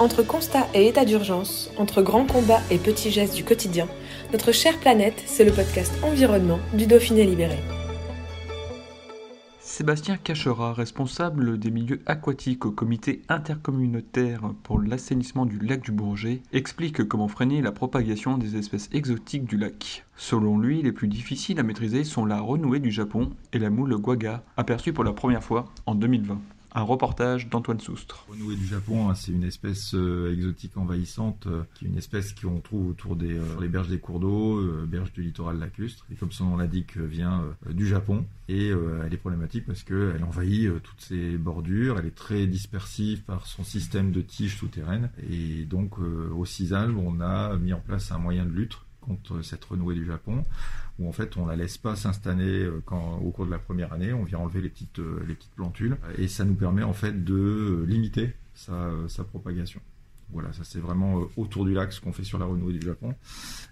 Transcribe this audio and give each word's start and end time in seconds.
Entre 0.00 0.22
constat 0.22 0.68
et 0.74 0.86
état 0.86 1.04
d'urgence, 1.04 1.72
entre 1.76 2.02
grands 2.02 2.24
combats 2.24 2.62
et 2.70 2.78
petits 2.78 3.10
gestes 3.10 3.34
du 3.34 3.42
quotidien, 3.42 3.88
notre 4.32 4.52
chère 4.52 4.78
planète, 4.78 5.20
c'est 5.26 5.44
le 5.44 5.50
podcast 5.50 5.92
Environnement 6.04 6.60
du 6.72 6.86
Dauphiné 6.86 7.24
Libéré. 7.24 7.58
Sébastien 9.58 10.16
Cachera, 10.16 10.72
responsable 10.72 11.58
des 11.58 11.72
milieux 11.72 12.00
aquatiques 12.06 12.64
au 12.64 12.70
comité 12.70 13.22
intercommunautaire 13.28 14.52
pour 14.62 14.80
l'assainissement 14.80 15.46
du 15.46 15.58
lac 15.58 15.80
du 15.80 15.90
Bourget, 15.90 16.42
explique 16.52 17.02
comment 17.08 17.28
freiner 17.28 17.60
la 17.60 17.72
propagation 17.72 18.38
des 18.38 18.56
espèces 18.56 18.90
exotiques 18.92 19.46
du 19.46 19.56
lac. 19.56 20.04
Selon 20.16 20.58
lui, 20.58 20.80
les 20.80 20.92
plus 20.92 21.08
difficiles 21.08 21.58
à 21.58 21.64
maîtriser 21.64 22.04
sont 22.04 22.24
la 22.24 22.40
renouée 22.40 22.80
du 22.80 22.92
Japon 22.92 23.30
et 23.52 23.58
la 23.58 23.70
moule 23.70 23.96
guaga, 23.96 24.44
aperçue 24.56 24.92
pour 24.92 25.02
la 25.02 25.12
première 25.12 25.42
fois 25.42 25.64
en 25.86 25.96
2020. 25.96 26.40
Un 26.78 26.82
reportage 26.82 27.48
d'Antoine 27.48 27.80
Soustre. 27.80 28.24
Renouée 28.28 28.54
du 28.54 28.64
Japon, 28.64 29.10
hein, 29.10 29.16
c'est 29.16 29.32
une 29.32 29.42
espèce 29.42 29.96
euh, 29.96 30.32
exotique 30.32 30.76
envahissante, 30.76 31.48
euh, 31.48 31.64
qui 31.74 31.86
est 31.86 31.88
une 31.88 31.98
espèce 31.98 32.32
qu'on 32.32 32.60
trouve 32.60 32.90
autour 32.90 33.16
des 33.16 33.36
euh, 33.36 33.60
les 33.60 33.66
berges 33.66 33.88
des 33.88 33.98
cours 33.98 34.20
d'eau, 34.20 34.64
berges 34.86 35.12
du 35.12 35.24
littoral 35.24 35.58
lacustre, 35.58 36.06
et 36.12 36.14
comme 36.14 36.30
son 36.30 36.44
nom 36.44 36.56
l'indique, 36.56 36.96
vient 36.96 37.42
du 37.68 37.84
Japon. 37.84 38.26
Et 38.48 38.68
elle 38.68 39.12
est 39.12 39.18
problématique 39.18 39.66
parce 39.66 39.82
qu'elle 39.82 40.22
envahit 40.22 40.70
toutes 40.82 41.00
ces 41.00 41.36
bordures, 41.36 41.98
elle 41.98 42.06
est 42.06 42.14
très 42.14 42.46
dispersive 42.46 43.24
par 43.24 43.46
son 43.46 43.64
système 43.64 44.12
de 44.12 44.20
tiges 44.20 44.56
souterraines. 44.56 45.10
Et 45.28 45.64
donc 45.64 45.98
au 45.98 46.44
CISAL, 46.44 46.92
on 46.96 47.20
a 47.20 47.56
mis 47.56 47.72
en 47.72 47.80
place 47.80 48.12
un 48.12 48.18
moyen 48.18 48.44
de 48.44 48.52
lutte 48.52 48.78
contre 49.08 49.42
cette 49.42 49.64
renouée 49.64 49.94
du 49.94 50.04
Japon, 50.04 50.44
où 50.98 51.08
en 51.08 51.12
fait 51.12 51.36
on 51.36 51.46
la 51.46 51.56
laisse 51.56 51.78
pas 51.78 51.96
s'installer 51.96 52.64
euh, 52.64 52.82
quand 52.84 53.18
au 53.18 53.30
cours 53.30 53.46
de 53.46 53.50
la 53.50 53.58
première 53.58 53.92
année, 53.92 54.12
on 54.12 54.24
vient 54.24 54.38
enlever 54.38 54.60
les 54.60 54.68
petites 54.68 54.98
euh, 55.00 55.36
plantules 55.56 55.96
et 56.18 56.28
ça 56.28 56.44
nous 56.44 56.54
permet 56.54 56.82
en 56.82 56.92
fait 56.92 57.24
de 57.24 57.84
limiter 57.86 58.34
sa, 58.54 58.90
sa 59.08 59.24
propagation. 59.24 59.80
Voilà, 60.30 60.52
ça 60.52 60.62
c'est 60.62 60.78
vraiment 60.78 61.20
euh, 61.20 61.24
autour 61.36 61.64
du 61.64 61.72
lac 61.72 61.92
ce 61.92 62.00
qu'on 62.00 62.12
fait 62.12 62.24
sur 62.24 62.38
la 62.38 62.44
renouée 62.44 62.74
du 62.74 62.84
Japon. 62.84 63.14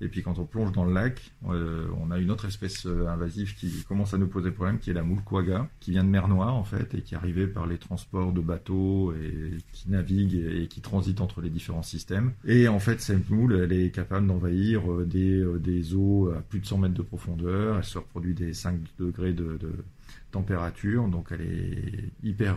Et 0.00 0.08
puis 0.08 0.22
quand 0.22 0.38
on 0.38 0.44
plonge 0.44 0.72
dans 0.72 0.84
le 0.84 0.92
lac, 0.92 1.20
euh, 1.48 1.86
on 2.00 2.10
a 2.10 2.18
une 2.18 2.30
autre 2.30 2.46
espèce 2.46 2.86
euh, 2.86 3.06
invasive 3.06 3.54
qui 3.54 3.84
commence 3.84 4.14
à 4.14 4.18
nous 4.18 4.26
poser 4.26 4.50
problème, 4.50 4.78
qui 4.78 4.90
est 4.90 4.94
la 4.94 5.02
moule 5.02 5.22
quagga, 5.22 5.68
qui 5.78 5.92
vient 5.92 6.02
de 6.02 6.08
mer 6.08 6.26
Noire 6.26 6.54
en 6.54 6.64
fait, 6.64 6.94
et 6.94 7.02
qui 7.02 7.14
est 7.14 7.16
arrivée 7.16 7.46
par 7.46 7.66
les 7.66 7.78
transports 7.78 8.32
de 8.32 8.40
bateaux 8.40 9.12
et 9.12 9.58
qui 9.72 9.90
navigue 9.90 10.34
et, 10.34 10.66
qui 10.66 10.80
transite 10.80 11.20
entre 11.20 11.40
les 11.40 11.50
différents 11.50 11.82
systèmes. 11.82 12.32
Et 12.44 12.66
en 12.68 12.80
fait, 12.80 13.00
cette 13.00 13.30
moule, 13.30 13.54
elle 13.54 13.72
est 13.72 13.90
capable 13.90 14.26
d'envahir 14.26 14.82
des, 15.06 15.44
des 15.58 15.94
eaux 15.94 16.30
à 16.36 16.40
plus 16.40 16.60
de 16.60 16.66
100 16.66 16.78
mètres 16.78 16.94
de 16.94 17.02
profondeur. 17.02 17.78
Elle 17.78 17.84
se 17.84 17.98
reproduit 17.98 18.34
des 18.34 18.54
5 18.54 18.78
degrés 18.98 19.32
de, 19.32 19.58
température, 20.32 21.08
donc 21.08 21.28
elle 21.30 21.40
est 21.40 22.26
hyper, 22.26 22.56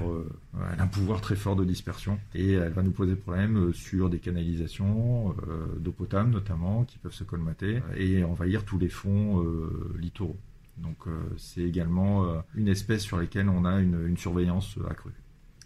elle 0.74 0.80
a 0.80 0.84
un 0.84 0.88
pouvoir 0.88 1.22
très 1.22 1.36
fort 1.36 1.56
de 1.56 1.64
dispersion 1.64 2.20
et 2.36 2.54
elle 2.54 2.72
va 2.72 2.84
nous 2.84 2.92
poser 2.92 3.16
problème 3.16 3.74
sur 3.84 4.10
des 4.10 4.20
canalisations 4.20 5.36
euh, 5.48 5.68
d'eau 5.80 5.92
potable 5.92 6.32
notamment 6.32 6.84
qui 6.86 6.98
peuvent 6.98 7.14
se 7.14 7.24
colmater 7.24 7.82
et 7.96 8.24
envahir 8.24 8.66
tous 8.66 8.80
les 8.80 8.90
fonds 8.90 9.46
littoraux. 10.00 10.40
Donc 10.78 11.06
c'est 11.38 11.62
également 11.62 12.44
une 12.56 12.68
espèce 12.68 13.04
sur 13.04 13.18
laquelle 13.18 13.50
on 13.50 13.66
a 13.66 13.80
une, 13.80 14.18
surveillance 14.18 14.78
accrue. 14.90 15.12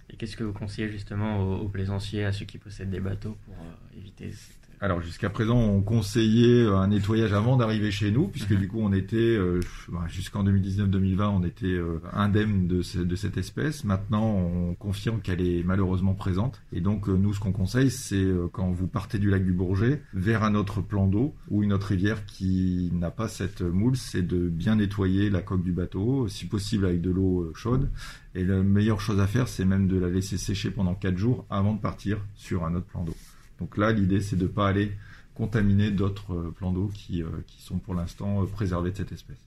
Et 0.10 0.16
qu'est-ce 0.16 0.36
que 0.36 0.44
vous 0.44 0.54
conseillez 0.54 0.90
justement 0.90 1.42
aux, 1.42 1.66
aux, 1.66 1.70
plaisanciers, 1.70 2.26
à 2.26 2.32
ceux 2.32 2.46
qui 2.46 2.58
possèdent 2.58 2.90
des 2.90 3.00
bateaux 3.00 3.38
pour 3.46 3.56
éviter 3.96 4.32
alors 4.80 5.02
jusqu'à 5.02 5.32
présent, 5.32 5.58
on 5.58 5.82
conseillait 5.82 6.64
euh, 6.64 6.78
un 6.78 6.90
nettoyage 6.90 7.34
avant 7.34 7.58
d'arriver 7.58 7.90
chez 7.90 8.12
nous, 8.12 8.28
puisque 8.28 8.52
mhm. 8.52 8.60
du 8.60 8.68
coup 8.68 8.80
on 8.80 8.94
était 8.94 9.18
euh, 9.18 9.60
bah, 9.90 10.06
jusqu'en 10.08 10.44
2019-2020, 10.44 11.24
on 11.24 11.44
était 11.44 11.66
euh, 11.66 12.00
indemne 12.14 12.68
de, 12.68 12.84
de, 13.04 13.16
cette 13.16 13.38
espèce. 13.38 13.84
Maintenant, 13.84 14.36
on 14.36 14.76
confirme 14.76 15.22
qu'elle 15.22 15.42
est 15.42 15.64
malheureusement 15.64 16.14
présente. 16.14 16.62
Et 16.74 16.82
donc 16.82 17.08
nous, 17.08 17.34
ce 17.34 17.40
qu'on 17.40 17.52
conseille, 17.52 17.90
c'est 17.90 18.26
quand 18.52 18.72
vous 18.72 18.88
partez 18.88 19.18
du 19.18 19.30
lac 19.30 19.44
du 19.44 19.52
Bourget 19.52 20.04
vers 20.14 20.44
un 20.44 20.54
autre 20.54 20.82
plan 20.82 21.08
d'eau 21.08 21.34
ou 21.50 21.64
une 21.64 21.74
autre 21.74 21.88
rivière 21.88 22.26
qui 22.26 22.92
n'a 22.94 23.10
pas 23.10 23.28
cette 23.28 23.62
moule, 23.62 23.98
c'est 23.98 24.22
de 24.22 24.48
bien 24.48 24.76
nettoyer 24.76 25.30
la 25.30 25.42
coque 25.42 25.64
du 25.64 25.72
bateau, 25.72 26.28
si 26.28 26.46
possible 26.46 26.86
avec 26.86 27.02
de 27.02 27.10
l'eau 27.10 27.52
chaude. 27.56 27.90
Et 28.36 28.44
la 28.44 28.62
meilleure 28.62 29.02
chose 29.02 29.20
à 29.20 29.26
faire, 29.26 29.48
c'est 29.48 29.66
même 29.66 29.88
de 29.88 29.98
la 29.98 30.10
laisser 30.10 30.38
sécher 30.38 30.70
pendant 30.70 30.94
4 30.94 31.18
jours 31.18 31.46
avant 31.50 31.74
de 31.74 31.82
partir 31.82 32.20
sur 32.36 32.66
un 32.66 32.76
autre 32.76 32.86
plan 32.86 33.04
d'eau. 33.04 33.16
Donc 33.60 33.78
là, 33.78 33.92
l'idée, 33.92 34.22
c'est 34.22 34.36
de 34.36 34.44
ne 34.44 34.48
pas 34.48 34.68
aller 34.68 34.92
contaminer 35.34 35.92
d'autres 35.92 36.34
euh, 36.34 36.54
plans 36.56 36.72
d'eau 36.72 36.90
qui, 36.94 37.22
euh, 37.22 37.28
qui 37.46 37.62
sont 37.62 37.78
pour 37.78 37.94
l'instant 37.94 38.42
euh, 38.42 38.46
préservés 38.46 38.92
de 38.92 38.98
cette 38.98 39.12
espèce. 39.12 39.38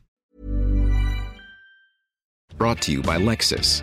Brought 2.57 2.81
to 2.81 2.93
you 2.93 3.03
by 3.03 3.19
Lexus. 3.19 3.83